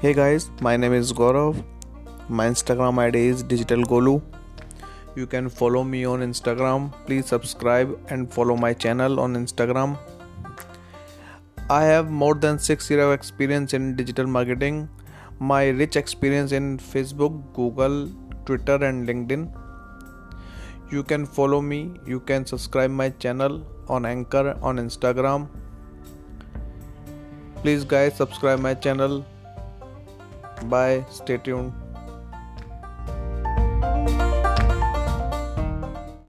Hey 0.00 0.14
guys, 0.14 0.52
my 0.60 0.76
name 0.76 0.92
is 0.92 1.12
Gaurav. 1.12 1.64
My 2.28 2.46
Instagram 2.48 3.00
ID 3.00 3.16
is 3.16 3.42
Digital 3.42 3.82
Golu. 3.82 4.22
You 5.16 5.26
can 5.26 5.48
follow 5.48 5.82
me 5.82 6.04
on 6.04 6.20
Instagram. 6.20 6.92
Please 7.04 7.26
subscribe 7.26 7.98
and 8.08 8.32
follow 8.32 8.54
my 8.54 8.72
channel 8.72 9.18
on 9.18 9.34
Instagram. 9.34 9.98
I 11.68 11.82
have 11.82 12.12
more 12.12 12.36
than 12.36 12.60
6 12.60 12.88
years 12.90 13.04
of 13.04 13.10
experience 13.12 13.74
in 13.74 13.96
digital 13.96 14.28
marketing. 14.28 14.88
My 15.40 15.66
rich 15.70 15.96
experience 15.96 16.52
in 16.52 16.78
Facebook, 16.78 17.40
Google, 17.52 18.08
Twitter 18.44 18.76
and 18.90 19.08
LinkedIn. 19.08 19.50
You 20.92 21.02
can 21.02 21.26
follow 21.26 21.60
me. 21.60 21.80
You 22.06 22.20
can 22.20 22.46
subscribe 22.46 22.92
my 22.92 23.08
channel 23.10 23.66
on 23.88 24.06
Anchor 24.06 24.56
on 24.62 24.76
Instagram. 24.76 25.48
Please 27.62 27.82
guys 27.82 28.16
subscribe 28.16 28.60
my 28.60 28.74
channel. 28.74 29.26
Bye. 30.64 31.04
Stay 31.10 31.38
tuned. 31.38 31.72